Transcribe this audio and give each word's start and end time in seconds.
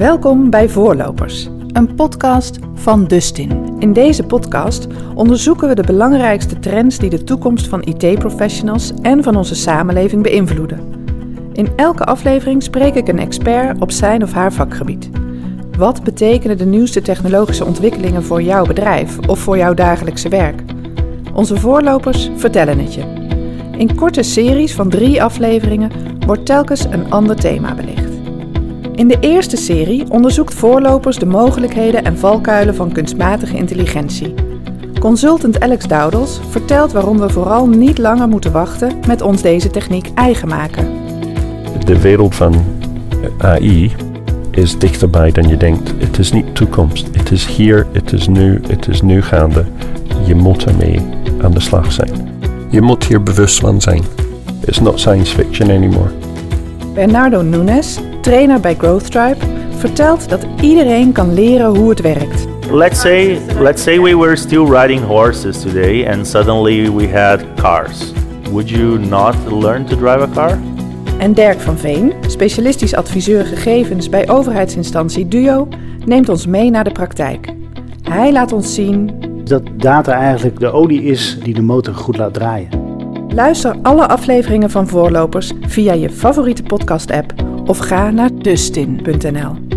Welkom 0.00 0.50
bij 0.50 0.68
Voorlopers, 0.68 1.48
een 1.72 1.94
podcast 1.94 2.58
van 2.74 3.06
Dustin. 3.06 3.76
In 3.78 3.92
deze 3.92 4.24
podcast 4.24 4.86
onderzoeken 5.14 5.68
we 5.68 5.74
de 5.74 5.82
belangrijkste 5.82 6.58
trends 6.58 6.98
die 6.98 7.10
de 7.10 7.24
toekomst 7.24 7.68
van 7.68 7.82
IT-professionals 7.82 8.92
en 9.02 9.22
van 9.22 9.36
onze 9.36 9.54
samenleving 9.54 10.22
beïnvloeden. 10.22 10.80
In 11.52 11.68
elke 11.76 12.04
aflevering 12.04 12.62
spreek 12.62 12.94
ik 12.94 13.08
een 13.08 13.18
expert 13.18 13.80
op 13.80 13.90
zijn 13.90 14.22
of 14.22 14.32
haar 14.32 14.52
vakgebied. 14.52 15.10
Wat 15.78 16.04
betekenen 16.04 16.58
de 16.58 16.66
nieuwste 16.66 17.02
technologische 17.02 17.64
ontwikkelingen 17.64 18.22
voor 18.22 18.42
jouw 18.42 18.64
bedrijf 18.64 19.28
of 19.28 19.38
voor 19.38 19.56
jouw 19.56 19.74
dagelijkse 19.74 20.28
werk? 20.28 20.62
Onze 21.34 21.56
voorlopers 21.56 22.30
vertellen 22.36 22.78
het 22.78 22.94
je. 22.94 23.02
In 23.76 23.94
korte 23.94 24.22
series 24.22 24.74
van 24.74 24.88
drie 24.88 25.22
afleveringen 25.22 25.90
wordt 26.26 26.46
telkens 26.46 26.84
een 26.84 27.10
ander 27.10 27.36
thema 27.36 27.74
belicht. 27.74 28.09
In 29.00 29.08
de 29.08 29.18
eerste 29.20 29.56
serie 29.56 30.04
onderzoekt 30.08 30.54
voorlopers 30.54 31.18
de 31.18 31.26
mogelijkheden 31.26 32.04
en 32.04 32.18
valkuilen 32.18 32.74
van 32.74 32.92
kunstmatige 32.92 33.56
intelligentie. 33.56 34.34
Consultant 34.98 35.60
Alex 35.60 35.86
Dowdels 35.86 36.40
vertelt 36.48 36.92
waarom 36.92 37.18
we 37.18 37.28
vooral 37.28 37.66
niet 37.66 37.98
langer 37.98 38.28
moeten 38.28 38.52
wachten 38.52 38.92
met 39.06 39.22
ons 39.22 39.42
deze 39.42 39.70
techniek 39.70 40.10
eigen 40.14 40.48
maken. 40.48 40.88
De 41.84 42.00
wereld 42.00 42.34
van 42.34 42.54
AI 43.38 43.92
is 44.50 44.78
dichterbij 44.78 45.32
dan 45.32 45.48
je 45.48 45.56
denkt. 45.56 45.94
Het 45.98 46.18
is 46.18 46.32
niet 46.32 46.54
toekomst. 46.54 47.08
Het 47.12 47.30
is 47.30 47.46
hier, 47.46 47.86
het 47.92 48.12
is 48.12 48.28
nu, 48.28 48.60
het 48.68 48.88
is 48.88 49.02
nu 49.02 49.22
gaande. 49.22 49.64
Je 50.26 50.34
moet 50.34 50.64
ermee 50.64 51.00
aan 51.42 51.52
de 51.52 51.60
slag 51.60 51.92
zijn. 51.92 52.10
Je 52.70 52.80
moet 52.80 53.04
hier 53.04 53.22
bewust 53.22 53.60
van 53.60 53.80
zijn. 53.80 54.02
It's 54.64 54.80
not 54.80 55.00
science 55.00 55.34
fiction 55.34 55.70
anymore. 55.70 56.10
Bernardo 56.94 57.42
Nunes, 57.42 58.00
trainer 58.20 58.60
bij 58.60 58.74
Growth 58.74 59.10
Tribe, 59.10 59.44
vertelt 59.70 60.28
dat 60.28 60.46
iedereen 60.60 61.12
kan 61.12 61.34
leren 61.34 61.76
hoe 61.76 61.90
het 61.90 62.00
werkt. 62.00 62.46
Let's 62.70 63.00
say 63.00 63.38
let's 63.58 63.82
say 63.82 64.00
we 64.00 64.16
were 64.16 64.36
still 64.36 64.64
riding 64.64 65.04
horses 65.04 65.60
today 65.60 66.08
and 66.08 66.26
suddenly 66.26 66.92
we 66.92 67.18
had 67.18 67.44
cars. 67.56 68.12
Would 68.50 68.70
you 68.70 68.98
not 68.98 69.34
learn 69.50 69.84
to 69.84 69.96
drive 69.96 70.20
a 70.20 70.28
car? 70.34 70.58
En 71.18 71.34
Dirk 71.34 71.60
van 71.60 71.78
Veen, 71.78 72.12
specialistisch 72.26 72.94
adviseur 72.94 73.44
gegevens 73.44 74.08
bij 74.08 74.28
overheidsinstantie 74.28 75.28
DUO, 75.28 75.68
neemt 76.04 76.28
ons 76.28 76.46
mee 76.46 76.70
naar 76.70 76.84
de 76.84 76.92
praktijk. 76.92 77.52
Hij 78.02 78.32
laat 78.32 78.52
ons 78.52 78.74
zien 78.74 79.10
dat 79.44 79.62
data 79.76 80.12
eigenlijk 80.12 80.60
de 80.60 80.72
olie 80.72 81.02
is 81.02 81.38
die 81.42 81.54
de 81.54 81.62
motor 81.62 81.94
goed 81.94 82.16
laat 82.16 82.34
draaien. 82.34 82.68
Luister 83.28 83.76
alle 83.82 84.08
afleveringen 84.08 84.70
van 84.70 84.88
Voorlopers 84.88 85.52
via 85.60 85.92
je 85.92 86.10
favoriete 86.10 86.62
podcast-app 86.62 87.32
of 87.66 87.78
ga 87.78 88.10
naar 88.10 88.30
dustin.nl. 88.34 89.69